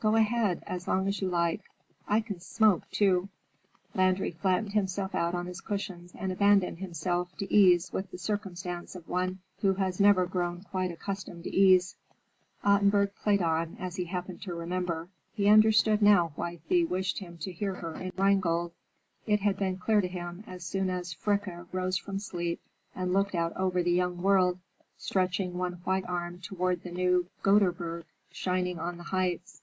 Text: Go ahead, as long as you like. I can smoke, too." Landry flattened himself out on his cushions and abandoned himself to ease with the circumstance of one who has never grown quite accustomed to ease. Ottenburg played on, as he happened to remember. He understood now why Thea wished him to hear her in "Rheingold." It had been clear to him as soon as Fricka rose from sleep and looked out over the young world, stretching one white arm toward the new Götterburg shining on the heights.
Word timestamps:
Go 0.00 0.16
ahead, 0.16 0.62
as 0.66 0.86
long 0.86 1.08
as 1.08 1.22
you 1.22 1.30
like. 1.30 1.62
I 2.06 2.20
can 2.20 2.38
smoke, 2.38 2.82
too." 2.90 3.30
Landry 3.94 4.32
flattened 4.32 4.74
himself 4.74 5.14
out 5.14 5.34
on 5.34 5.46
his 5.46 5.62
cushions 5.62 6.12
and 6.14 6.30
abandoned 6.30 6.78
himself 6.80 7.34
to 7.38 7.50
ease 7.50 7.90
with 7.90 8.10
the 8.10 8.18
circumstance 8.18 8.94
of 8.94 9.08
one 9.08 9.38
who 9.62 9.72
has 9.72 10.00
never 10.00 10.26
grown 10.26 10.62
quite 10.64 10.90
accustomed 10.90 11.44
to 11.44 11.56
ease. 11.56 11.96
Ottenburg 12.62 13.14
played 13.14 13.40
on, 13.40 13.78
as 13.80 13.96
he 13.96 14.04
happened 14.04 14.42
to 14.42 14.52
remember. 14.54 15.08
He 15.32 15.48
understood 15.48 16.02
now 16.02 16.32
why 16.36 16.58
Thea 16.68 16.86
wished 16.86 17.20
him 17.20 17.38
to 17.38 17.50
hear 17.50 17.76
her 17.76 17.94
in 17.94 18.12
"Rheingold." 18.14 18.72
It 19.26 19.40
had 19.40 19.56
been 19.56 19.78
clear 19.78 20.02
to 20.02 20.06
him 20.06 20.44
as 20.46 20.64
soon 20.66 20.90
as 20.90 21.14
Fricka 21.14 21.66
rose 21.72 21.96
from 21.96 22.18
sleep 22.18 22.60
and 22.94 23.14
looked 23.14 23.34
out 23.34 23.56
over 23.56 23.82
the 23.82 23.90
young 23.92 24.20
world, 24.20 24.58
stretching 24.98 25.56
one 25.56 25.80
white 25.84 26.04
arm 26.06 26.40
toward 26.40 26.82
the 26.82 26.92
new 26.92 27.26
Götterburg 27.42 28.04
shining 28.30 28.78
on 28.78 28.98
the 28.98 29.04
heights. 29.04 29.62